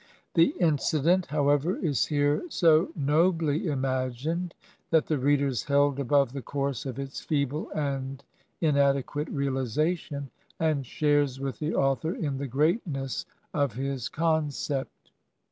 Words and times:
The 0.33 0.55
incident, 0.59 1.27
however, 1.27 1.77
is 1.77 2.07
here 2.07 2.41
so 2.49 2.89
nobly 2.95 3.67
imagined 3.67 4.55
that 4.89 5.05
the 5.05 5.19
reader 5.19 5.45
is 5.45 5.65
held 5.65 5.99
above 5.99 6.33
the 6.33 6.41
course 6.41 6.87
of 6.87 6.97
its 6.97 7.21
feeble 7.21 7.69
and 7.75 8.23
inadequate 8.59 9.29
realization, 9.29 10.31
and 10.59 10.87
shares 10.87 11.39
with 11.39 11.59
the 11.59 11.75
author 11.75 12.15
in 12.15 12.39
the 12.39 12.47
greatness 12.47 13.27
of 13.53 13.73
his 13.75 14.09
concept. 14.09 15.11